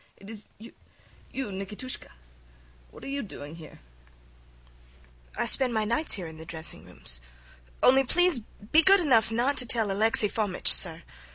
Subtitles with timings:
[0.17, 0.73] It is you...
[1.31, 2.07] you Nikitushka?
[2.09, 2.89] What...
[2.89, 3.77] what are you doing here?
[5.35, 5.37] IVANITCH.
[5.37, 7.21] I spend my nights here in the dressing rooms.
[7.83, 8.39] Only please
[8.71, 11.03] be good enough not to tell Alexi Fomitch, sir.